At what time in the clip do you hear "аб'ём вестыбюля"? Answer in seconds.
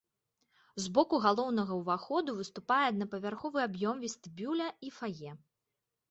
3.67-4.67